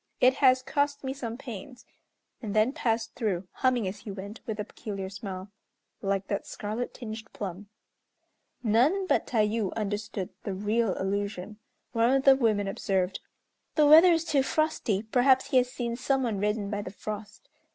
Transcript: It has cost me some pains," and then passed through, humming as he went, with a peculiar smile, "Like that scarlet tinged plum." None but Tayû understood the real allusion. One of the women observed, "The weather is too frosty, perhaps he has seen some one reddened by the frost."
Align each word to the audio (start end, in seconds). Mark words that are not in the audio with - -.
It 0.19 0.33
has 0.37 0.63
cost 0.63 1.03
me 1.03 1.13
some 1.13 1.37
pains," 1.37 1.85
and 2.41 2.55
then 2.55 2.73
passed 2.73 3.13
through, 3.13 3.47
humming 3.51 3.87
as 3.87 3.99
he 3.99 4.09
went, 4.09 4.39
with 4.47 4.59
a 4.59 4.63
peculiar 4.65 5.09
smile, 5.11 5.51
"Like 6.01 6.25
that 6.25 6.47
scarlet 6.47 6.91
tinged 6.91 7.31
plum." 7.33 7.67
None 8.63 9.05
but 9.05 9.27
Tayû 9.27 9.71
understood 9.75 10.29
the 10.41 10.55
real 10.55 10.95
allusion. 10.99 11.59
One 11.91 12.09
of 12.09 12.23
the 12.23 12.35
women 12.35 12.67
observed, 12.67 13.19
"The 13.75 13.85
weather 13.85 14.11
is 14.13 14.25
too 14.25 14.41
frosty, 14.41 15.03
perhaps 15.03 15.49
he 15.51 15.57
has 15.57 15.71
seen 15.71 15.95
some 15.95 16.23
one 16.23 16.39
reddened 16.39 16.71
by 16.71 16.81
the 16.81 16.89
frost." 16.89 17.47